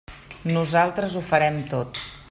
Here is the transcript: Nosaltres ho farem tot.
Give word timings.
Nosaltres 0.55 1.19
ho 1.21 1.25
farem 1.29 1.63
tot. 1.75 2.05